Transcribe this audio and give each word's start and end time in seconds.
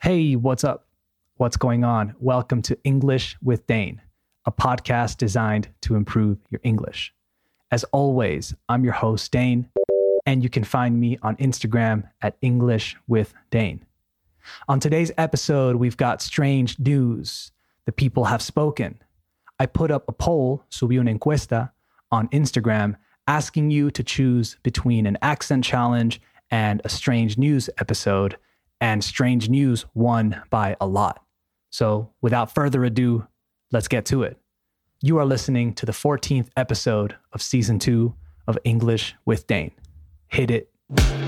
Hey, 0.00 0.36
what's 0.36 0.62
up? 0.62 0.86
What's 1.38 1.56
going 1.56 1.82
on? 1.82 2.14
Welcome 2.20 2.62
to 2.62 2.78
English 2.84 3.36
with 3.42 3.66
Dane, 3.66 4.00
a 4.44 4.52
podcast 4.52 5.16
designed 5.16 5.70
to 5.80 5.96
improve 5.96 6.38
your 6.50 6.60
English. 6.62 7.12
As 7.72 7.82
always, 7.84 8.54
I'm 8.68 8.84
your 8.84 8.92
host, 8.92 9.32
Dane, 9.32 9.68
and 10.24 10.44
you 10.44 10.48
can 10.48 10.62
find 10.62 11.00
me 11.00 11.18
on 11.22 11.34
Instagram 11.38 12.08
at 12.22 12.36
English 12.42 12.96
with 13.08 13.34
Dane. 13.50 13.84
On 14.68 14.78
today's 14.78 15.10
episode, 15.18 15.74
we've 15.74 15.96
got 15.96 16.22
strange 16.22 16.78
news. 16.78 17.50
The 17.84 17.90
people 17.90 18.26
have 18.26 18.40
spoken. 18.40 19.02
I 19.58 19.66
put 19.66 19.90
up 19.90 20.04
a 20.06 20.12
poll, 20.12 20.62
subí 20.70 20.96
una 21.00 21.12
encuesta, 21.12 21.72
on 22.12 22.28
Instagram 22.28 22.94
asking 23.26 23.72
you 23.72 23.90
to 23.90 24.04
choose 24.04 24.58
between 24.62 25.06
an 25.06 25.18
accent 25.22 25.64
challenge 25.64 26.20
and 26.52 26.80
a 26.84 26.88
strange 26.88 27.36
news 27.36 27.68
episode, 27.78 28.36
and 28.80 29.02
strange 29.02 29.48
news 29.48 29.84
won 29.94 30.42
by 30.50 30.76
a 30.80 30.86
lot. 30.86 31.24
So, 31.70 32.10
without 32.20 32.54
further 32.54 32.84
ado, 32.84 33.26
let's 33.72 33.88
get 33.88 34.06
to 34.06 34.22
it. 34.22 34.38
You 35.02 35.18
are 35.18 35.26
listening 35.26 35.74
to 35.74 35.86
the 35.86 35.92
14th 35.92 36.48
episode 36.56 37.16
of 37.32 37.42
season 37.42 37.78
two 37.78 38.14
of 38.46 38.58
English 38.64 39.14
with 39.24 39.46
Dane. 39.46 39.72
Hit 40.28 40.50
it. 40.50 41.27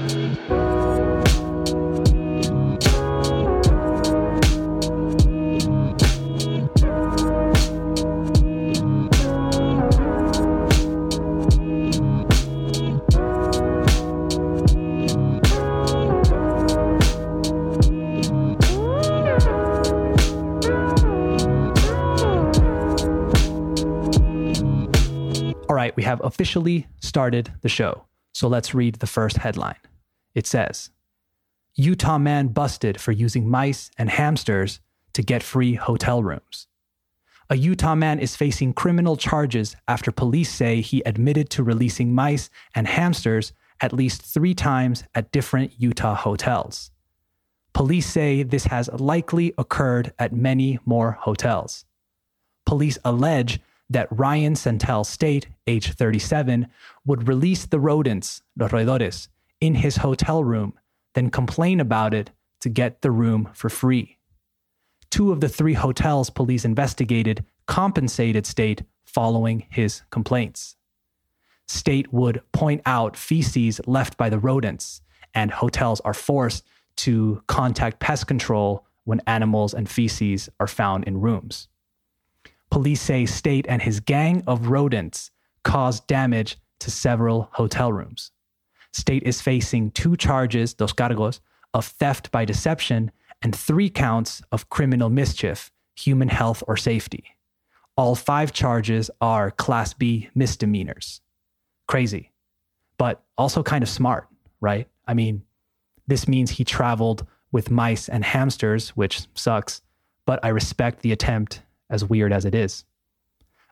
Have 26.10 26.20
officially 26.24 26.88
started 27.00 27.52
the 27.62 27.68
show. 27.68 28.04
So 28.32 28.48
let's 28.48 28.74
read 28.74 28.96
the 28.96 29.06
first 29.06 29.36
headline. 29.36 29.82
It 30.34 30.44
says 30.44 30.90
Utah 31.76 32.18
man 32.18 32.48
busted 32.48 33.00
for 33.00 33.12
using 33.12 33.48
mice 33.48 33.92
and 33.96 34.10
hamsters 34.10 34.80
to 35.12 35.22
get 35.22 35.42
free 35.44 35.74
hotel 35.74 36.20
rooms. 36.20 36.66
A 37.48 37.56
Utah 37.56 37.94
man 37.94 38.18
is 38.18 38.34
facing 38.34 38.72
criminal 38.72 39.16
charges 39.16 39.76
after 39.86 40.10
police 40.10 40.52
say 40.52 40.80
he 40.80 41.00
admitted 41.06 41.48
to 41.50 41.62
releasing 41.62 42.12
mice 42.12 42.50
and 42.74 42.88
hamsters 42.88 43.52
at 43.80 43.92
least 43.92 44.22
three 44.22 44.54
times 44.54 45.04
at 45.14 45.30
different 45.30 45.72
Utah 45.78 46.16
hotels. 46.16 46.90
Police 47.72 48.08
say 48.08 48.42
this 48.42 48.64
has 48.64 48.90
likely 48.92 49.54
occurred 49.56 50.12
at 50.18 50.32
many 50.32 50.80
more 50.84 51.12
hotels. 51.12 51.84
Police 52.66 52.98
allege 53.04 53.60
that 53.90 54.08
Ryan 54.10 54.54
Sentell 54.54 55.04
State, 55.04 55.48
age 55.66 55.92
37, 55.92 56.68
would 57.04 57.28
release 57.28 57.66
the 57.66 57.80
rodents, 57.80 58.42
los 58.56 58.70
roedores, 58.70 59.28
in 59.60 59.74
his 59.74 59.98
hotel 59.98 60.42
room, 60.42 60.72
then 61.14 61.28
complain 61.28 61.80
about 61.80 62.14
it 62.14 62.30
to 62.60 62.68
get 62.68 63.02
the 63.02 63.10
room 63.10 63.50
for 63.52 63.68
free. 63.68 64.16
Two 65.10 65.32
of 65.32 65.40
the 65.40 65.48
three 65.48 65.74
hotels 65.74 66.30
police 66.30 66.64
investigated 66.64 67.44
compensated 67.66 68.46
State 68.46 68.84
following 69.04 69.66
his 69.70 70.02
complaints. 70.10 70.76
State 71.66 72.12
would 72.12 72.42
point 72.52 72.80
out 72.86 73.16
feces 73.16 73.80
left 73.86 74.16
by 74.16 74.28
the 74.28 74.38
rodents, 74.38 75.02
and 75.34 75.50
hotels 75.50 76.00
are 76.00 76.14
forced 76.14 76.64
to 76.96 77.42
contact 77.46 77.98
pest 77.98 78.26
control 78.26 78.84
when 79.04 79.20
animals 79.26 79.74
and 79.74 79.88
feces 79.88 80.48
are 80.60 80.66
found 80.66 81.04
in 81.04 81.20
rooms. 81.20 81.68
Police 82.70 83.00
say 83.00 83.26
State 83.26 83.66
and 83.68 83.82
his 83.82 84.00
gang 84.00 84.42
of 84.46 84.68
rodents 84.68 85.30
caused 85.64 86.06
damage 86.06 86.56
to 86.80 86.90
several 86.90 87.48
hotel 87.52 87.92
rooms. 87.92 88.30
State 88.92 89.22
is 89.24 89.40
facing 89.40 89.90
two 89.90 90.16
charges, 90.16 90.74
dos 90.74 90.92
cargos, 90.92 91.40
of 91.74 91.84
theft 91.84 92.30
by 92.30 92.44
deception 92.44 93.10
and 93.42 93.54
three 93.54 93.90
counts 93.90 94.42
of 94.52 94.68
criminal 94.68 95.08
mischief, 95.08 95.70
human 95.96 96.28
health 96.28 96.62
or 96.66 96.76
safety. 96.76 97.36
All 97.96 98.14
five 98.14 98.52
charges 98.52 99.10
are 99.20 99.50
Class 99.50 99.92
B 99.92 100.30
misdemeanors. 100.34 101.20
Crazy, 101.86 102.30
but 102.98 103.22
also 103.36 103.62
kind 103.62 103.82
of 103.82 103.88
smart, 103.88 104.28
right? 104.60 104.88
I 105.06 105.14
mean, 105.14 105.42
this 106.06 106.26
means 106.26 106.52
he 106.52 106.64
traveled 106.64 107.26
with 107.52 107.70
mice 107.70 108.08
and 108.08 108.24
hamsters, 108.24 108.90
which 108.90 109.26
sucks, 109.34 109.82
but 110.24 110.40
I 110.44 110.48
respect 110.48 111.02
the 111.02 111.12
attempt 111.12 111.62
as 111.90 112.04
weird 112.04 112.32
as 112.32 112.44
it 112.44 112.54
is. 112.54 112.84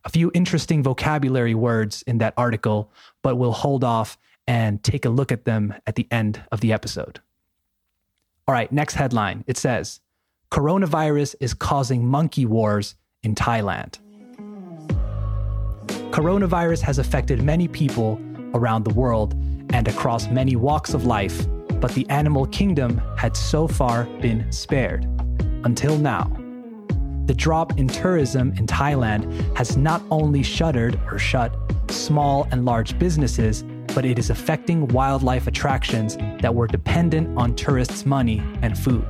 A 0.05 0.11
few 0.11 0.31
interesting 0.35 0.83
vocabulary 0.83 1.55
words 1.55 2.03
in 2.03 2.19
that 2.19 2.35
article, 2.37 2.91
but 3.23 3.37
we'll 3.37 3.53
hold 3.53 3.85
off 3.85 4.19
and 4.47 4.83
take 4.83 5.05
a 5.05 5.11
look 5.11 5.31
at 5.31 5.45
them 5.45 5.75
at 5.87 5.95
the 5.95 6.07
end 6.11 6.43
of 6.51 6.61
the 6.61 6.73
episode. 6.73 7.21
All 8.47 8.55
right, 8.55 8.73
next 8.73 8.95
headline. 8.95 9.45
It 9.47 9.59
says 9.59 10.01
Coronavirus 10.51 11.35
is 11.41 11.53
causing 11.53 12.07
monkey 12.07 12.47
wars 12.47 12.95
in 13.23 13.35
Thailand. 13.35 13.99
Coronavirus 16.11 16.81
has 16.81 16.99
affected 16.99 17.43
many 17.43 17.69
people 17.69 18.19
around 18.55 18.85
the 18.85 18.95
world 18.95 19.35
and 19.75 19.87
across 19.87 20.29
many 20.29 20.57
walks 20.57 20.95
of 20.95 21.05
life, 21.05 21.47
but 21.81 21.93
the 21.93 22.09
animal 22.09 22.47
kingdom 22.47 23.01
had 23.19 23.37
so 23.37 23.69
far 23.69 24.05
been 24.21 24.51
spared. 24.51 25.05
Until 25.65 25.99
now. 25.99 26.38
The 27.29 27.35
drop 27.35 27.79
in 27.79 27.89
tourism 27.89 28.55
in 28.57 28.67
Thailand 28.67 29.55
has 29.55 29.77
not 29.77 30.03
only 30.11 30.43
shuttered 30.43 30.99
or 31.13 31.19
shut 31.19 31.55
small 31.91 32.49
and 32.51 32.65
large 32.65 32.99
businesses, 32.99 33.65
but 33.95 34.07
it 34.07 34.19
is 34.19 34.31
affecting 34.31 34.89
wildlife 34.89 35.47
attractions 35.47 36.17
that 36.41 36.55
were 36.55 36.67
dependent 36.67 37.37
on 37.37 37.55
tourists' 37.55 38.07
money 38.07 38.43
and 38.63 38.79
food. 38.79 39.05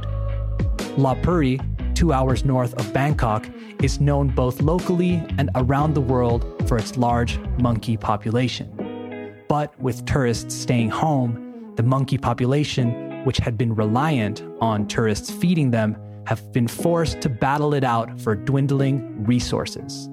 Lopburi, 0.97 1.61
two 1.95 2.13
hours 2.13 2.45
north 2.45 2.75
of 2.75 2.93
Bangkok, 2.93 3.49
is 3.85 4.01
known 4.01 4.31
both 4.31 4.61
locally 4.63 5.25
and 5.39 5.49
around 5.55 5.95
the 5.95 6.01
world 6.01 6.45
for 6.67 6.77
its 6.77 6.97
large 6.97 7.39
monkey 7.61 7.97
population. 7.97 9.33
But 9.49 9.79
with 9.81 10.05
tourists 10.07 10.57
staying 10.57 10.91
home, 10.91 11.73
the 11.77 11.85
monkey 11.85 12.19
population, 12.19 13.25
which 13.25 13.39
had 13.39 13.57
been 13.57 13.77
reliant 13.77 14.43
on 14.61 14.89
tourists 14.89 15.31
feeding 15.31 15.71
them, 15.71 15.97
have 16.29 16.53
been 16.53 16.69
forced 16.69 17.23
to 17.23 17.29
battle 17.31 17.73
it 17.73 17.83
out 17.83 18.21
for 18.21 18.35
dwindling 18.35 19.25
resources. 19.25 20.11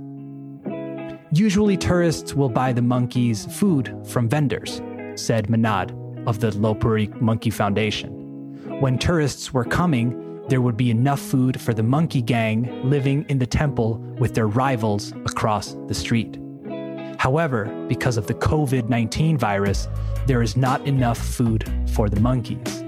Usually, 1.34 1.76
tourists 1.76 2.34
will 2.34 2.48
buy 2.48 2.72
the 2.72 2.81
monkeys 2.81 3.46
food 3.48 3.94
from 4.06 4.30
vendors, 4.30 4.81
said 5.16 5.48
Manad 5.50 5.92
of 6.25 6.40
the 6.40 6.52
Lopburi 6.52 7.09
Monkey 7.20 7.50
Foundation. 7.50 8.12
When 8.80 8.98
tourists 8.98 9.54
were 9.54 9.66
coming, 9.66 10.42
there 10.48 10.62
would 10.62 10.78
be 10.78 10.90
enough 10.90 11.20
food 11.20 11.59
for 11.59 11.74
the 11.74 11.84
monkey 11.84 12.22
gang 12.22 12.90
living 12.90 13.25
in 13.28 13.38
the 13.38 13.46
temple 13.46 13.98
with 14.18 14.36
their 14.36 14.48
rivals 14.48 15.12
across 15.25 15.75
the 15.88 15.94
street. 15.94 16.40
However, 17.18 17.66
because 17.90 18.16
of 18.16 18.28
the 18.28 18.36
COVID 18.36 18.88
19 18.88 19.38
virus, 19.38 19.90
there 20.28 20.42
is 20.42 20.56
not 20.56 20.88
enough 20.88 21.18
food 21.18 21.70
for 21.94 22.08
the 22.08 22.22
monkeys. 22.22 22.84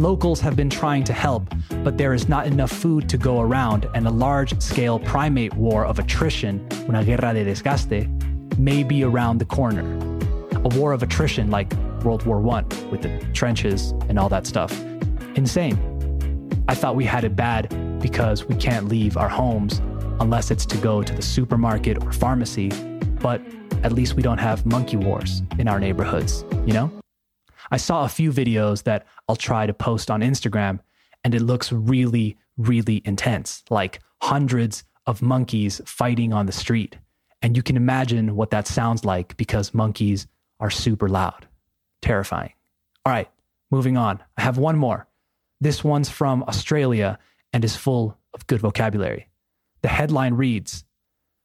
Locals 0.00 0.40
have 0.40 0.56
been 0.56 0.70
trying 0.70 1.04
to 1.04 1.12
help, 1.12 1.52
but 1.84 1.98
there 1.98 2.14
is 2.14 2.26
not 2.26 2.46
enough 2.46 2.72
food 2.72 3.06
to 3.10 3.18
go 3.18 3.42
around, 3.42 3.86
and 3.94 4.06
a 4.06 4.10
large 4.10 4.58
scale 4.58 4.98
primate 4.98 5.52
war 5.52 5.84
of 5.84 5.98
attrition, 5.98 6.66
una 6.88 7.04
guerra 7.04 7.34
de 7.34 7.44
desgaste, 7.44 8.08
may 8.58 8.82
be 8.82 9.04
around 9.04 9.36
the 9.36 9.44
corner. 9.44 9.84
A 10.64 10.68
war 10.78 10.94
of 10.94 11.02
attrition 11.02 11.50
like 11.50 11.70
World 12.02 12.24
War 12.24 12.38
I 12.38 12.62
with 12.90 13.02
the 13.02 13.10
trenches 13.34 13.90
and 14.08 14.18
all 14.18 14.30
that 14.30 14.46
stuff. 14.46 14.72
Insane. 15.34 15.76
I 16.66 16.74
thought 16.74 16.96
we 16.96 17.04
had 17.04 17.24
it 17.24 17.36
bad 17.36 17.68
because 18.00 18.46
we 18.46 18.54
can't 18.54 18.88
leave 18.88 19.18
our 19.18 19.28
homes 19.28 19.82
unless 20.18 20.50
it's 20.50 20.64
to 20.64 20.78
go 20.78 21.02
to 21.02 21.12
the 21.12 21.20
supermarket 21.20 22.02
or 22.02 22.10
pharmacy, 22.10 22.70
but 23.20 23.42
at 23.82 23.92
least 23.92 24.14
we 24.14 24.22
don't 24.22 24.38
have 24.38 24.64
monkey 24.64 24.96
wars 24.96 25.42
in 25.58 25.68
our 25.68 25.78
neighborhoods, 25.78 26.42
you 26.64 26.72
know? 26.72 26.90
I 27.70 27.76
saw 27.76 28.04
a 28.04 28.08
few 28.08 28.32
videos 28.32 28.82
that 28.84 29.06
I'll 29.28 29.36
try 29.36 29.66
to 29.66 29.74
post 29.74 30.10
on 30.10 30.20
Instagram, 30.20 30.80
and 31.22 31.34
it 31.34 31.42
looks 31.42 31.72
really, 31.72 32.36
really 32.56 33.02
intense 33.04 33.62
like 33.70 34.00
hundreds 34.22 34.84
of 35.06 35.22
monkeys 35.22 35.80
fighting 35.84 36.32
on 36.32 36.46
the 36.46 36.52
street. 36.52 36.98
And 37.42 37.56
you 37.56 37.62
can 37.62 37.76
imagine 37.76 38.36
what 38.36 38.50
that 38.50 38.66
sounds 38.66 39.04
like 39.04 39.36
because 39.36 39.72
monkeys 39.72 40.26
are 40.58 40.70
super 40.70 41.08
loud. 41.08 41.48
Terrifying. 42.02 42.52
All 43.04 43.12
right, 43.12 43.30
moving 43.70 43.96
on. 43.96 44.22
I 44.36 44.42
have 44.42 44.58
one 44.58 44.76
more. 44.76 45.06
This 45.60 45.82
one's 45.84 46.10
from 46.10 46.42
Australia 46.44 47.18
and 47.52 47.64
is 47.64 47.76
full 47.76 48.16
of 48.34 48.46
good 48.46 48.60
vocabulary. 48.60 49.28
The 49.82 49.88
headline 49.88 50.34
reads 50.34 50.84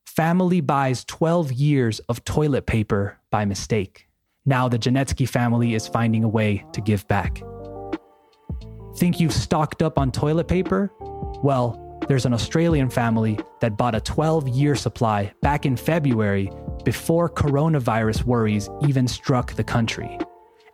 Family 0.05 0.61
buys 0.61 1.03
12 1.05 1.51
years 1.51 1.99
of 2.07 2.23
toilet 2.23 2.65
paper 2.65 3.17
by 3.31 3.45
mistake. 3.45 4.04
Now 4.45 4.69
the 4.69 4.77
Janetzki 4.77 5.27
family 5.27 5.73
is 5.73 5.87
finding 5.87 6.23
a 6.23 6.27
way 6.27 6.63
to 6.73 6.81
give 6.81 7.07
back. 7.07 7.41
Think 8.97 9.19
you've 9.19 9.33
stocked 9.33 9.81
up 9.81 9.97
on 9.97 10.11
toilet 10.11 10.47
paper? 10.47 10.91
Well, 11.43 11.81
there's 12.07 12.25
an 12.27 12.33
Australian 12.33 12.89
family 12.89 13.39
that 13.61 13.75
bought 13.75 13.95
a 13.95 14.01
12 14.01 14.47
year 14.49 14.75
supply 14.75 15.33
back 15.41 15.65
in 15.65 15.75
February 15.75 16.51
before 16.83 17.27
coronavirus 17.27 18.23
worries 18.25 18.69
even 18.87 19.07
struck 19.07 19.53
the 19.53 19.63
country. 19.63 20.19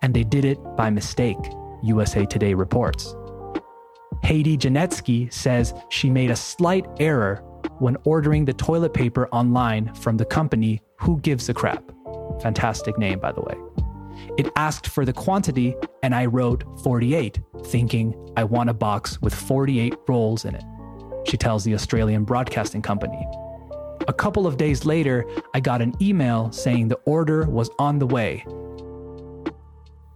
And 0.02 0.14
they 0.14 0.24
did 0.24 0.44
it 0.44 0.60
by 0.76 0.90
mistake, 0.90 1.38
USA 1.84 2.26
Today 2.26 2.54
reports. 2.54 3.16
Haidee 4.24 4.58
Janetzki 4.58 5.32
says 5.32 5.74
she 5.90 6.10
made 6.10 6.30
a 6.30 6.36
slight 6.36 6.86
error 7.00 7.38
when 7.80 7.98
ordering 8.04 8.46
the 8.46 8.54
toilet 8.54 8.94
paper 8.94 9.28
online 9.30 9.94
from 9.96 10.18
the 10.18 10.26
company 10.26 10.82
Who 10.98 11.20
Gives 11.22 11.48
a 11.50 11.54
Crap. 11.54 11.92
Fantastic 12.42 12.98
name, 12.98 13.20
by 13.20 13.32
the 13.32 13.42
way. 13.42 13.56
It 14.38 14.50
asked 14.56 14.88
for 14.88 15.06
the 15.06 15.14
quantity, 15.14 15.76
and 16.04 16.16
I 16.16 16.26
wrote 16.26 16.64
48, 16.84 17.40
thinking 17.66 18.16
I 18.38 18.44
want 18.44 18.70
a 18.70 18.74
box 18.74 19.22
with 19.22 19.34
48 19.34 19.96
rolls 20.08 20.46
in 20.46 20.56
it 20.56 20.64
she 21.26 21.38
tells 21.38 21.64
the 21.64 21.74
Australian 21.74 22.24
Broadcasting 22.24 22.82
Company. 22.82 23.26
A 24.08 24.14
couple 24.14 24.48
of 24.48 24.58
days 24.58 24.86
later, 24.86 25.26
I 25.54 25.60
got 25.60 25.82
an 25.82 25.94
email 26.02 26.52
saying 26.52 26.88
the 26.88 27.00
order 27.06 27.48
was 27.48 27.70
on 27.78 28.00
the 28.00 28.08
way. 28.08 28.44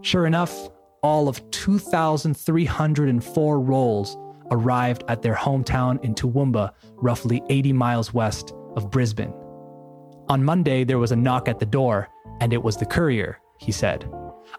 Sure 0.02 0.26
enough, 0.26 0.70
all 1.04 1.28
of 1.28 1.50
2,304 1.52 3.60
rolls 3.60 4.18
arrived 4.52 5.04
at 5.08 5.22
their 5.22 5.36
hometown 5.36 6.04
in 6.04 6.16
Toowoomba, 6.16 6.72
roughly 6.96 7.42
80 7.50 7.74
miles 7.74 8.14
west 8.14 8.54
of 8.76 8.92
Brisbane. 8.92 9.34
On 10.28 10.44
Monday, 10.44 10.84
there 10.84 10.98
was 10.98 11.12
a 11.12 11.16
knock 11.16 11.48
at 11.48 11.60
the 11.60 11.66
door, 11.66 12.10
and 12.42 12.54
it 12.54 12.62
was 12.62 12.78
the 12.78 12.86
courier, 12.86 13.40
he 13.58 13.72
said. 13.72 14.10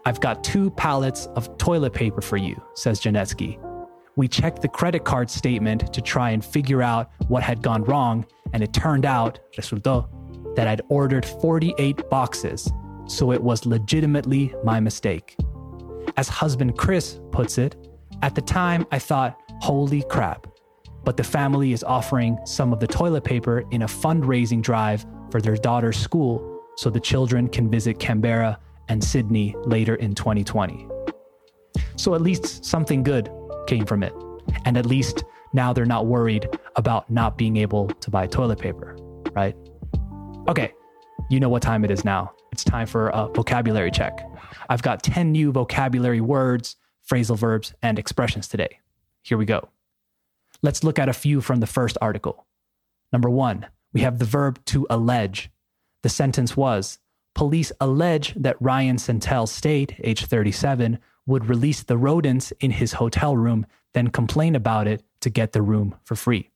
I've 0.05 0.21
got 0.21 0.45
two 0.45 0.71
pallets 0.73 1.27
of 1.37 1.57
toilet 1.59 1.93
paper 1.93 2.21
for 2.21 2.37
you, 2.37 2.61
says 2.75 3.01
Janetzki 3.01 3.59
we 4.17 4.27
checked 4.27 4.63
the 4.63 4.69
credit 4.69 5.05
card 5.05 5.31
statement 5.31 5.93
to 5.93 6.01
try 6.01 6.31
and 6.31 6.45
figure 6.45 6.83
out 6.83 7.11
what 7.29 7.43
had 7.43 7.63
gone 7.63 7.85
wrong, 7.85 8.27
and 8.53 8.63
it 8.63 8.73
turned 8.73 9.05
out, 9.05 9.39
resultó, 9.57 10.09
that 10.57 10.67
I'd 10.67 10.81
ordered 10.89 11.27
48 11.27 12.09
boxes, 12.09 12.73
so 13.07 13.31
it 13.31 13.43
was 13.43 13.67
legitimately 13.67 14.55
my 14.65 14.81
mistake. 14.81 15.37
As 16.17 16.29
husband 16.29 16.79
Chris 16.79 17.21
puts 17.31 17.59
it, 17.59 17.77
at 18.23 18.35
the 18.35 18.41
time 18.41 18.87
I 18.91 18.99
thought, 18.99 19.39
holy 19.61 20.03
crap. 20.03 20.47
But 21.05 21.19
the 21.19 21.25
family 21.25 21.73
is 21.73 21.85
offering 21.85 22.39
some 22.47 22.73
of 22.73 22.81
the 22.81 22.87
toilet 22.87 23.23
paper 23.23 23.65
in 23.71 23.83
a 23.83 23.87
fundraising 23.87 24.63
drive 24.63 25.05
for 25.31 25.43
their 25.43 25.57
daughter's 25.57 25.99
school 25.99 26.56
so 26.77 26.91
the 26.91 27.01
children 27.01 27.49
can 27.49 27.71
visit 27.71 27.99
Canberra 27.99 28.59
and 28.89 29.03
Sydney 29.03 29.55
later 29.65 29.97
in 29.97 30.15
2020. 30.15 30.87
So 31.97 32.15
at 32.15 32.21
least 32.21 32.65
something 32.65 33.03
good 33.03 33.31
came 33.67 33.87
from 33.87 34.03
it. 34.03 34.13
And 34.65 34.77
at 34.77 34.87
least 34.87 35.25
now 35.53 35.73
they're 35.73 35.85
not 35.85 36.07
worried 36.07 36.49
about 36.77 37.11
not 37.11 37.37
being 37.37 37.57
able 37.57 37.89
to 37.89 38.11
buy 38.11 38.27
toilet 38.27 38.59
paper, 38.59 38.97
right? 39.33 39.57
Okay, 40.49 40.73
you 41.31 41.41
know 41.41 41.49
what 41.49 41.63
time 41.63 41.85
it 41.85 41.91
is 41.91 42.05
now. 42.05 42.33
It's 42.53 42.63
time 42.63 42.87
for 42.87 43.09
a 43.09 43.29
vocabulary 43.29 43.91
check. 43.91 44.25
I've 44.69 44.83
got 44.83 45.03
10 45.03 45.33
new 45.33 45.53
vocabulary 45.53 46.21
words, 46.21 46.77
phrasal 47.11 47.37
verbs, 47.37 47.75
and 47.83 47.99
expressions 47.99 48.49
today. 48.49 48.79
Here 49.23 49.39
we 49.39 49.45
go. 49.45 49.69
Let's 50.63 50.85
look 50.85 50.99
at 50.99 51.09
a 51.09 51.13
few 51.13 51.41
from 51.41 51.61
the 51.61 51.67
first 51.67 51.99
article. 52.01 52.47
Number 53.13 53.31
one, 53.31 53.67
we 53.93 54.03
have 54.03 54.19
the 54.19 54.25
verb 54.25 54.65
to 54.67 54.87
allege. 54.91 55.51
The 56.03 56.09
sentence 56.09 56.57
was 56.57 56.99
Police 57.35 57.71
allege 57.81 58.33
that 58.35 58.57
Ryan 58.61 58.97
Sentell 58.97 59.47
State, 59.47 59.95
age 60.03 60.25
37, 60.25 60.99
would 61.27 61.49
release 61.49 61.83
the 61.83 61.99
rodents 61.99 62.51
in 62.61 62.71
his 62.71 62.95
hotel 62.95 63.37
room, 63.37 63.67
then 63.93 64.09
complain 64.09 64.55
about 64.55 64.89
it 64.89 65.03
to 65.21 65.29
get 65.29 65.53
the 65.53 65.61
room 65.61 65.95
for 66.05 66.17
free. 66.17 66.51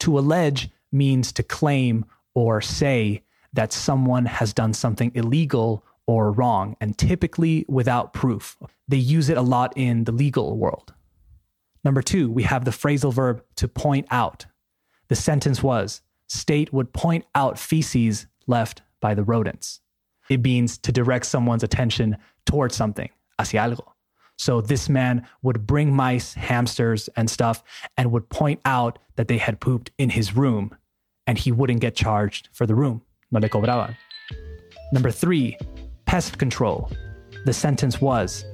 To 0.00 0.18
allege 0.18 0.70
means 0.90 1.30
to 1.32 1.42
claim 1.42 2.04
or 2.34 2.60
say 2.60 3.22
that 3.52 3.72
someone 3.72 4.26
has 4.26 4.52
done 4.52 4.72
something 4.72 5.12
illegal 5.14 5.84
or 6.06 6.32
wrong, 6.32 6.76
and 6.80 6.98
typically 6.98 7.64
without 7.68 8.12
proof. 8.12 8.58
They 8.88 8.96
use 8.96 9.28
it 9.28 9.38
a 9.38 9.42
lot 9.42 9.72
in 9.76 10.04
the 10.04 10.12
legal 10.12 10.58
world. 10.58 10.92
Number 11.84 12.02
two, 12.02 12.30
we 12.30 12.42
have 12.42 12.64
the 12.64 12.70
phrasal 12.70 13.12
verb 13.12 13.42
to 13.56 13.68
point 13.68 14.06
out. 14.10 14.46
The 15.08 15.14
sentence 15.14 15.62
was 15.62 16.02
State 16.26 16.72
would 16.72 16.92
point 16.92 17.24
out 17.34 17.58
feces 17.58 18.26
left 18.46 18.82
by 19.00 19.14
the 19.14 19.22
rodents. 19.22 19.80
It 20.28 20.42
means 20.42 20.78
to 20.78 20.92
direct 20.92 21.26
someone's 21.26 21.62
attention 21.62 22.16
towards 22.46 22.74
something 22.74 23.10
hacia 23.38 23.58
algo. 23.58 23.92
So 24.36 24.60
this 24.60 24.88
man 24.88 25.26
would 25.42 25.66
bring 25.66 25.94
mice, 25.94 26.34
hamsters, 26.34 27.08
and 27.16 27.30
stuff 27.30 27.62
and 27.96 28.10
would 28.10 28.28
point 28.28 28.60
out 28.64 28.98
that 29.16 29.28
they 29.28 29.38
had 29.38 29.60
pooped 29.60 29.90
in 29.98 30.10
his 30.10 30.34
room 30.36 30.74
and 31.26 31.38
he 31.38 31.52
wouldn't 31.52 31.80
get 31.80 31.94
charged 31.94 32.48
for 32.52 32.66
the 32.66 32.74
room. 32.74 33.02
No 33.30 33.40
le 33.40 33.48
cobraban. 33.48 33.96
Number 34.92 35.10
three, 35.10 35.56
pest 36.06 36.38
control. 36.38 36.90
The 37.44 37.52
sentence 37.52 38.00
was 38.00 38.44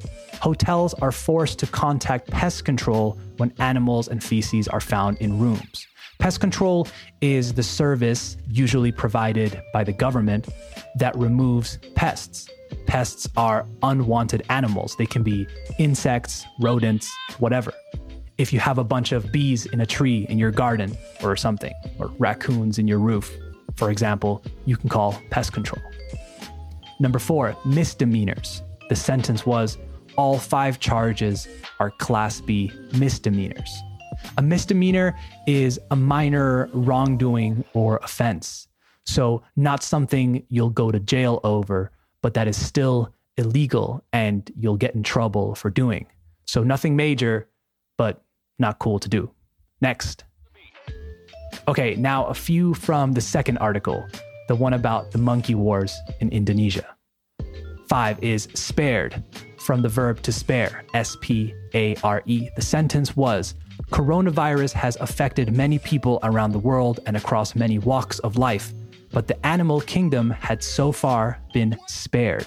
Hotels 0.40 0.94
are 0.94 1.12
forced 1.12 1.58
to 1.58 1.66
contact 1.66 2.30
pest 2.30 2.64
control 2.64 3.18
when 3.36 3.52
animals 3.58 4.08
and 4.08 4.24
feces 4.24 4.68
are 4.68 4.80
found 4.80 5.18
in 5.18 5.38
rooms. 5.38 5.86
Pest 6.20 6.38
control 6.40 6.86
is 7.20 7.54
the 7.54 7.62
service 7.62 8.36
usually 8.48 8.92
provided 8.92 9.60
by 9.72 9.82
the 9.82 9.92
government 9.92 10.48
that 10.96 11.16
removes 11.16 11.78
pests 11.94 12.48
pests 12.86 13.28
are 13.36 13.66
unwanted 13.82 14.42
animals. 14.48 14.96
They 14.96 15.06
can 15.06 15.22
be 15.22 15.46
insects, 15.78 16.44
rodents, 16.60 17.10
whatever. 17.38 17.72
If 18.38 18.52
you 18.52 18.60
have 18.60 18.78
a 18.78 18.84
bunch 18.84 19.12
of 19.12 19.32
bees 19.32 19.66
in 19.66 19.80
a 19.80 19.86
tree 19.86 20.26
in 20.28 20.38
your 20.38 20.50
garden 20.50 20.96
or 21.22 21.36
something, 21.36 21.72
or 21.98 22.08
raccoons 22.18 22.78
in 22.78 22.88
your 22.88 22.98
roof, 22.98 23.32
for 23.76 23.90
example, 23.90 24.42
you 24.66 24.76
can 24.76 24.88
call 24.88 25.20
pest 25.30 25.52
control. 25.52 25.82
Number 27.00 27.18
four, 27.18 27.56
misdemeanors. 27.64 28.62
The 28.88 28.96
sentence 28.96 29.46
was 29.46 29.78
all 30.16 30.38
five 30.38 30.80
charges 30.80 31.48
are 31.78 31.90
Class 31.90 32.40
B 32.40 32.72
misdemeanors. 32.92 33.82
A 34.36 34.42
misdemeanor 34.42 35.18
is 35.46 35.78
a 35.90 35.96
minor 35.96 36.68
wrongdoing 36.72 37.64
or 37.74 37.98
offense. 38.02 38.68
So, 39.06 39.42
not 39.56 39.82
something 39.82 40.44
you'll 40.48 40.70
go 40.70 40.90
to 40.90 41.00
jail 41.00 41.40
over, 41.42 41.90
but 42.22 42.34
that 42.34 42.46
is 42.46 42.56
still 42.56 43.14
illegal 43.36 44.04
and 44.12 44.50
you'll 44.56 44.76
get 44.76 44.94
in 44.94 45.02
trouble 45.02 45.54
for 45.54 45.70
doing. 45.70 46.06
So 46.44 46.62
nothing 46.62 46.96
major, 46.96 47.48
but 47.96 48.22
not 48.58 48.78
cool 48.78 48.98
to 48.98 49.08
do. 49.08 49.30
Next. 49.80 50.24
Okay, 51.66 51.94
now 51.96 52.26
a 52.26 52.34
few 52.34 52.74
from 52.74 53.12
the 53.12 53.20
second 53.20 53.58
article, 53.58 54.06
the 54.48 54.54
one 54.54 54.74
about 54.74 55.10
the 55.10 55.18
monkey 55.18 55.54
wars 55.54 55.96
in 56.20 56.28
Indonesia. 56.30 56.96
Five 57.88 58.22
is 58.22 58.48
spared, 58.54 59.22
from 59.58 59.82
the 59.82 59.88
verb 59.88 60.22
to 60.22 60.32
spare, 60.32 60.84
S 60.94 61.16
P 61.20 61.54
A 61.74 61.96
R 62.02 62.22
E. 62.26 62.48
The 62.56 62.62
sentence 62.62 63.16
was 63.16 63.54
Coronavirus 63.90 64.72
has 64.72 64.96
affected 64.96 65.56
many 65.56 65.78
people 65.78 66.18
around 66.22 66.52
the 66.52 66.58
world 66.58 67.00
and 67.06 67.16
across 67.16 67.54
many 67.54 67.78
walks 67.78 68.18
of 68.20 68.36
life 68.36 68.72
but 69.12 69.26
the 69.26 69.46
animal 69.46 69.80
kingdom 69.80 70.30
had 70.30 70.62
so 70.62 70.92
far 70.92 71.40
been 71.52 71.76
spared. 71.86 72.46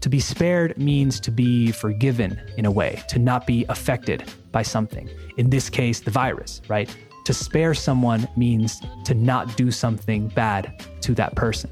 To 0.00 0.08
be 0.08 0.20
spared 0.20 0.78
means 0.78 1.18
to 1.20 1.30
be 1.30 1.72
forgiven 1.72 2.40
in 2.56 2.66
a 2.66 2.70
way, 2.70 3.02
to 3.08 3.18
not 3.18 3.46
be 3.46 3.66
affected 3.68 4.24
by 4.52 4.62
something. 4.62 5.08
In 5.36 5.50
this 5.50 5.68
case, 5.68 6.00
the 6.00 6.10
virus, 6.10 6.62
right? 6.68 6.94
To 7.24 7.34
spare 7.34 7.74
someone 7.74 8.28
means 8.36 8.80
to 9.04 9.14
not 9.14 9.56
do 9.56 9.70
something 9.70 10.28
bad 10.28 10.84
to 11.02 11.14
that 11.14 11.34
person. 11.34 11.70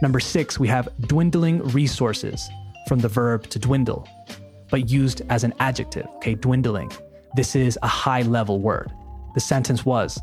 Number 0.00 0.20
six, 0.20 0.58
we 0.58 0.68
have 0.68 0.88
dwindling 1.02 1.62
resources 1.68 2.48
from 2.88 3.00
the 3.00 3.08
verb 3.08 3.48
to 3.50 3.58
dwindle, 3.58 4.08
but 4.70 4.88
used 4.88 5.22
as 5.28 5.44
an 5.44 5.52
adjective, 5.60 6.06
okay? 6.16 6.34
Dwindling. 6.34 6.90
This 7.36 7.56
is 7.56 7.78
a 7.82 7.88
high 7.88 8.22
level 8.22 8.60
word. 8.60 8.92
The 9.34 9.40
sentence 9.40 9.84
was, 9.84 10.20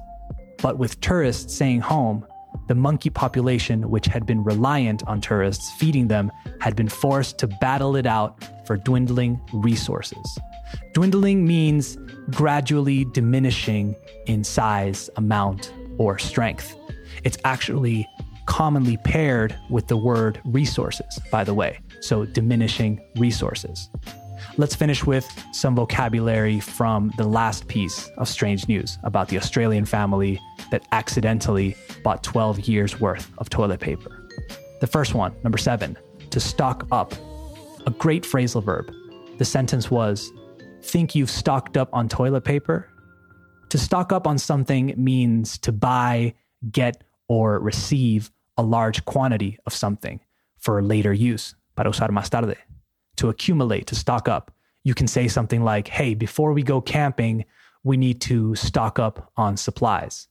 but 0.62 0.78
with 0.78 1.02
tourists 1.02 1.54
staying 1.54 1.82
home, 1.82 2.26
the 2.68 2.76
monkey 2.76 3.10
population, 3.10 3.90
which 3.90 4.06
had 4.06 4.26
been 4.26 4.44
reliant 4.44 5.06
on 5.08 5.20
tourists 5.20 5.72
feeding 5.72 6.08
them, 6.08 6.32
had 6.62 6.76
been 6.76 6.88
forced 6.88 7.38
to 7.40 7.48
battle 7.48 7.96
it 7.96 8.06
out 8.06 8.44
for 8.66 8.78
dwindling 8.78 9.42
resources. 9.54 10.40
Dwindling 10.94 11.46
means 11.46 11.98
gradually 12.30 13.06
diminishing 13.06 13.96
in 14.28 14.44
size, 14.44 15.10
amount, 15.18 15.74
or 15.98 16.18
strength. 16.18 16.76
It's 17.24 17.38
actually 17.44 18.08
commonly 18.46 18.98
paired 18.98 19.56
with 19.70 19.88
the 19.88 19.98
word 19.98 20.40
resources, 20.46 21.20
by 21.32 21.44
the 21.44 21.54
way, 21.54 21.80
so 22.00 22.26
diminishing 22.26 23.02
resources. 23.18 23.90
Let's 24.58 24.76
finish 24.76 25.06
with 25.06 25.28
some 25.54 25.76
vocabulary 25.76 26.60
from 26.60 27.12
the 27.18 27.28
last 27.28 27.68
piece 27.68 28.10
of 28.18 28.28
strange 28.28 28.68
news 28.68 28.98
about 29.04 29.30
the 29.30 29.38
Australian 29.38 29.86
family 29.86 30.40
that 30.72 30.86
accidentally 30.92 31.76
bought 32.04 32.24
12 32.24 32.68
years 32.68 33.00
worth 33.00 33.32
of 33.38 33.50
toilet 33.50 33.80
paper. 33.80 34.28
The 34.80 34.88
first 34.88 35.14
one, 35.14 35.34
number 35.44 35.58
seven, 35.58 35.98
to 36.32 36.40
stock 36.40 36.88
up. 36.92 37.14
A 37.86 37.92
great 37.92 38.24
phrasal 38.24 38.64
verb. 38.64 38.94
The 39.38 39.46
sentence 39.46 39.90
was 39.90 40.32
think 40.82 41.16
you've 41.16 41.30
stocked 41.30 41.78
up 41.78 41.90
on 41.94 42.10
toilet 42.10 42.44
paper? 42.44 42.88
To 43.70 43.78
stock 43.78 44.12
up 44.12 44.28
on 44.28 44.38
something 44.38 44.94
means 44.98 45.58
to 45.60 45.72
buy, 45.72 46.34
get, 46.72 47.04
or 47.28 47.60
receive 47.60 48.32
a 48.58 48.64
large 48.64 49.06
quantity 49.06 49.58
of 49.66 49.74
something 49.74 50.20
for 50.58 50.82
later 50.82 51.14
use, 51.14 51.56
para 51.76 51.90
usar 51.90 52.10
más 52.10 52.30
tarde. 52.30 52.58
To 53.22 53.30
accumulate, 53.30 53.86
to 53.86 53.96
stock 53.96 54.28
up. 54.28 54.52
You 54.84 54.96
can 54.96 55.08
say 55.08 55.28
something 55.28 55.64
like, 55.64 55.88
hey, 55.88 56.16
before 56.16 56.54
we 56.54 56.64
go 56.64 56.82
camping, 56.82 57.46
we 57.84 57.96
need 57.96 58.20
to 58.22 58.56
stock 58.56 58.98
up 58.98 59.32
on 59.38 59.58
supplies. 59.58 60.28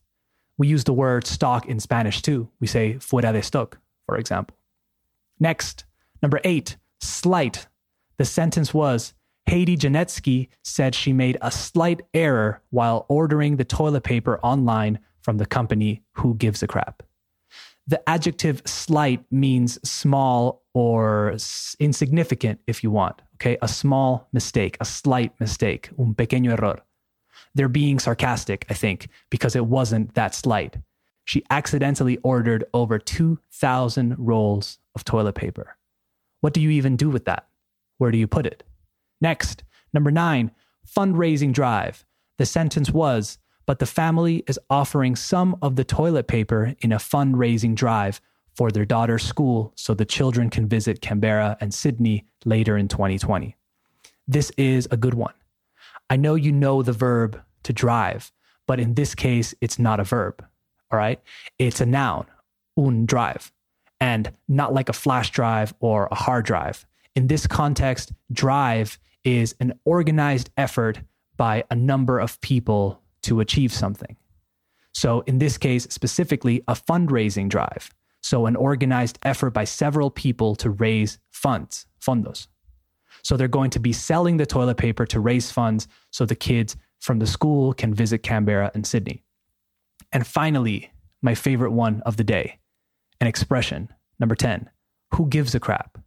We 0.58 0.66
use 0.66 0.82
the 0.82 0.92
word 0.92 1.24
stock 1.24 1.66
in 1.66 1.78
Spanish 1.78 2.20
too. 2.20 2.48
We 2.58 2.66
say 2.66 2.94
fuera 2.94 3.32
de 3.32 3.42
stock, 3.44 3.78
for 4.06 4.16
example. 4.16 4.56
Next, 5.38 5.84
number 6.20 6.40
eight, 6.42 6.78
slight. 7.00 7.68
The 8.18 8.24
sentence 8.24 8.74
was 8.74 9.14
Haidee 9.48 9.78
Janetzki 9.78 10.48
said 10.64 10.96
she 10.96 11.12
made 11.12 11.38
a 11.40 11.52
slight 11.52 12.00
error 12.12 12.60
while 12.70 13.06
ordering 13.08 13.56
the 13.56 13.64
toilet 13.64 14.02
paper 14.02 14.40
online 14.40 14.98
from 15.22 15.38
the 15.38 15.46
company 15.46 16.02
Who 16.14 16.34
Gives 16.34 16.60
a 16.64 16.66
Crap. 16.66 17.04
The 17.90 18.08
adjective 18.08 18.62
slight 18.66 19.24
means 19.32 19.80
small 19.82 20.62
or 20.74 21.36
insignificant 21.80 22.60
if 22.68 22.84
you 22.84 22.90
want. 22.92 23.20
Okay, 23.34 23.58
a 23.62 23.66
small 23.66 24.28
mistake, 24.32 24.76
a 24.80 24.84
slight 24.84 25.32
mistake, 25.40 25.90
un 25.98 26.14
pequeño 26.14 26.52
error. 26.52 26.82
They're 27.56 27.68
being 27.68 27.98
sarcastic, 27.98 28.64
I 28.70 28.74
think, 28.74 29.08
because 29.28 29.56
it 29.56 29.66
wasn't 29.66 30.14
that 30.14 30.36
slight. 30.36 30.76
She 31.24 31.42
accidentally 31.50 32.16
ordered 32.22 32.62
over 32.72 32.96
2,000 33.00 34.14
rolls 34.18 34.78
of 34.94 35.02
toilet 35.02 35.34
paper. 35.34 35.76
What 36.42 36.52
do 36.52 36.60
you 36.60 36.70
even 36.70 36.94
do 36.96 37.10
with 37.10 37.24
that? 37.24 37.48
Where 37.98 38.12
do 38.12 38.18
you 38.18 38.28
put 38.28 38.46
it? 38.46 38.62
Next, 39.20 39.64
number 39.92 40.12
nine, 40.12 40.52
fundraising 40.86 41.52
drive. 41.52 42.04
The 42.38 42.46
sentence 42.46 42.90
was, 42.90 43.38
but 43.66 43.78
the 43.78 43.86
family 43.86 44.44
is 44.46 44.58
offering 44.68 45.16
some 45.16 45.56
of 45.62 45.76
the 45.76 45.84
toilet 45.84 46.26
paper 46.26 46.74
in 46.80 46.92
a 46.92 46.98
fundraising 46.98 47.74
drive 47.74 48.20
for 48.54 48.70
their 48.70 48.84
daughter's 48.84 49.22
school 49.22 49.72
so 49.76 49.94
the 49.94 50.04
children 50.04 50.50
can 50.50 50.68
visit 50.68 51.00
Canberra 51.00 51.56
and 51.60 51.72
Sydney 51.72 52.26
later 52.44 52.76
in 52.76 52.88
2020. 52.88 53.56
This 54.26 54.50
is 54.56 54.86
a 54.90 54.96
good 54.96 55.14
one. 55.14 55.34
I 56.08 56.16
know 56.16 56.34
you 56.34 56.52
know 56.52 56.82
the 56.82 56.92
verb 56.92 57.40
to 57.62 57.72
drive, 57.72 58.32
but 58.66 58.80
in 58.80 58.94
this 58.94 59.14
case, 59.14 59.54
it's 59.60 59.78
not 59.78 60.00
a 60.00 60.04
verb. 60.04 60.44
All 60.90 60.98
right. 60.98 61.20
It's 61.58 61.80
a 61.80 61.86
noun, 61.86 62.26
un 62.76 63.06
drive, 63.06 63.52
and 64.00 64.32
not 64.48 64.74
like 64.74 64.88
a 64.88 64.92
flash 64.92 65.30
drive 65.30 65.72
or 65.80 66.08
a 66.10 66.16
hard 66.16 66.44
drive. 66.44 66.86
In 67.14 67.28
this 67.28 67.46
context, 67.46 68.12
drive 68.32 68.98
is 69.24 69.54
an 69.60 69.74
organized 69.84 70.50
effort 70.56 71.00
by 71.36 71.64
a 71.70 71.74
number 71.74 72.18
of 72.18 72.40
people 72.40 72.99
to 73.22 73.40
achieve 73.40 73.72
something. 73.72 74.16
So, 74.92 75.20
in 75.20 75.38
this 75.38 75.56
case, 75.56 75.84
specifically, 75.90 76.62
a 76.66 76.74
fundraising 76.74 77.48
drive. 77.48 77.90
So, 78.22 78.46
an 78.46 78.56
organized 78.56 79.18
effort 79.22 79.50
by 79.50 79.64
several 79.64 80.10
people 80.10 80.56
to 80.56 80.70
raise 80.70 81.18
funds, 81.30 81.86
fondos. 82.00 82.48
So, 83.22 83.36
they're 83.36 83.48
going 83.48 83.70
to 83.70 83.80
be 83.80 83.92
selling 83.92 84.36
the 84.36 84.46
toilet 84.46 84.76
paper 84.76 85.06
to 85.06 85.20
raise 85.20 85.50
funds 85.50 85.86
so 86.10 86.26
the 86.26 86.34
kids 86.34 86.76
from 86.98 87.18
the 87.18 87.26
school 87.26 87.72
can 87.72 87.94
visit 87.94 88.22
Canberra 88.22 88.70
and 88.74 88.86
Sydney. 88.86 89.24
And 90.12 90.26
finally, 90.26 90.90
my 91.22 91.34
favorite 91.34 91.72
one 91.72 92.02
of 92.02 92.16
the 92.16 92.24
day 92.24 92.58
an 93.20 93.26
expression, 93.26 93.88
number 94.18 94.34
10 94.34 94.68
Who 95.14 95.26
gives 95.28 95.54
a 95.54 95.60
crap? 95.60 95.98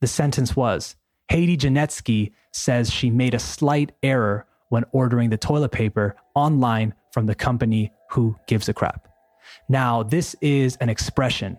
The 0.00 0.06
sentence 0.06 0.56
was 0.56 0.96
Haidee 1.30 1.58
Janetzki 1.58 2.32
says 2.52 2.90
she 2.90 3.10
made 3.10 3.34
a 3.34 3.38
slight 3.38 3.92
error 4.02 4.46
when 4.70 4.84
ordering 4.92 5.30
the 5.30 5.36
toilet 5.36 5.70
paper 5.70 6.16
online 6.34 6.94
from 7.12 7.26
the 7.26 7.34
company 7.34 7.92
Who 8.10 8.34
Gives 8.46 8.68
a 8.68 8.72
Crap. 8.72 9.06
Now, 9.68 10.02
this 10.02 10.34
is 10.40 10.76
an 10.76 10.88
expression 10.88 11.58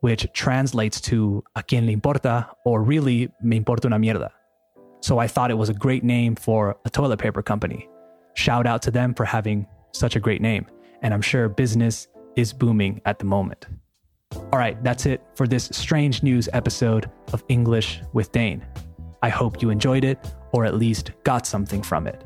which 0.00 0.26
translates 0.32 1.00
to 1.00 1.44
a 1.54 1.62
quien 1.62 1.86
le 1.86 1.92
importa, 1.92 2.48
or 2.64 2.82
really, 2.82 3.30
me 3.40 3.56
importa 3.56 3.86
una 3.86 3.98
mierda. 3.98 4.30
So 5.00 5.18
I 5.18 5.28
thought 5.28 5.50
it 5.50 5.58
was 5.58 5.68
a 5.68 5.74
great 5.74 6.02
name 6.02 6.34
for 6.34 6.76
a 6.84 6.90
toilet 6.90 7.18
paper 7.18 7.42
company. 7.42 7.88
Shout 8.34 8.66
out 8.66 8.82
to 8.82 8.90
them 8.90 9.14
for 9.14 9.24
having 9.24 9.66
such 9.92 10.16
a 10.16 10.20
great 10.20 10.40
name. 10.40 10.66
And 11.02 11.12
I'm 11.12 11.22
sure 11.22 11.48
business 11.48 12.08
is 12.36 12.52
booming 12.52 13.00
at 13.04 13.18
the 13.18 13.24
moment. 13.24 13.66
All 14.52 14.58
right, 14.58 14.82
that's 14.82 15.06
it 15.06 15.20
for 15.34 15.46
this 15.46 15.64
strange 15.72 16.22
news 16.22 16.48
episode 16.52 17.10
of 17.32 17.44
English 17.48 18.00
with 18.12 18.32
Dane. 18.32 18.64
I 19.22 19.28
hope 19.28 19.62
you 19.62 19.70
enjoyed 19.70 20.04
it 20.04 20.18
or 20.52 20.64
at 20.64 20.74
least 20.74 21.12
got 21.24 21.46
something 21.46 21.82
from 21.82 22.06
it. 22.06 22.24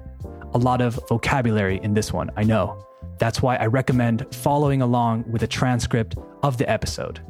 A 0.55 0.59
lot 0.59 0.81
of 0.81 0.99
vocabulary 1.09 1.81
in 1.83 1.95
this 1.95 2.13
one, 2.13 2.31
I 2.37 2.45
know. 2.45 2.85
That's 3.19 3.43
why 3.43 3.57
I 3.57 3.67
recommend 3.67 4.27
following 4.35 4.83
along 4.83 5.25
with 5.31 5.43
a 5.43 5.47
transcript 5.47 6.17
of 6.43 6.59
the 6.59 6.69
episode. 6.71 7.21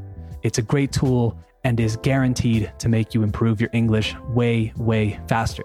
It's 0.42 0.58
a 0.58 0.62
great 0.62 0.92
tool 0.92 1.38
and 1.64 1.80
is 1.80 1.96
guaranteed 1.96 2.72
to 2.78 2.88
make 2.88 3.14
you 3.14 3.22
improve 3.22 3.60
your 3.60 3.70
English 3.72 4.14
way, 4.28 4.72
way 4.76 5.18
faster. 5.28 5.64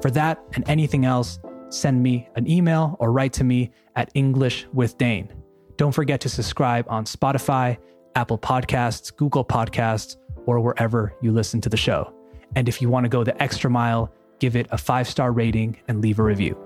For 0.00 0.10
that 0.12 0.40
and 0.54 0.68
anything 0.68 1.04
else, 1.04 1.38
send 1.70 2.02
me 2.02 2.28
an 2.36 2.48
email 2.48 2.96
or 3.00 3.10
write 3.12 3.32
to 3.34 3.44
me 3.44 3.72
at 3.96 4.10
English 4.14 4.66
with 4.72 4.96
Dane. 4.98 5.32
Don't 5.76 5.92
forget 5.92 6.20
to 6.20 6.28
subscribe 6.28 6.86
on 6.88 7.04
Spotify, 7.04 7.78
Apple 8.14 8.38
Podcasts, 8.38 9.14
Google 9.14 9.44
Podcasts, 9.44 10.16
or 10.46 10.60
wherever 10.60 11.14
you 11.20 11.32
listen 11.32 11.60
to 11.62 11.68
the 11.68 11.76
show. 11.76 12.12
And 12.54 12.68
if 12.68 12.80
you 12.80 12.88
want 12.88 13.04
to 13.04 13.08
go 13.08 13.24
the 13.24 13.40
extra 13.42 13.68
mile, 13.68 14.12
give 14.38 14.54
it 14.54 14.68
a 14.70 14.78
five 14.78 15.08
star 15.08 15.32
rating 15.32 15.78
and 15.88 16.00
leave 16.00 16.18
a 16.18 16.22
review. 16.22 16.56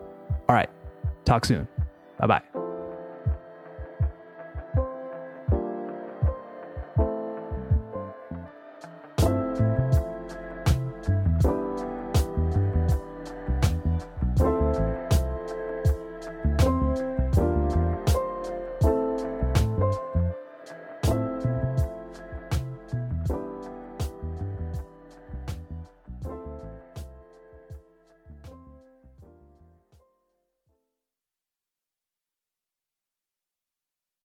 All 0.49 0.57
right, 0.57 0.71
talk 1.25 1.45
soon. 1.45 1.69
Bye 2.19 2.27
bye. 2.27 2.43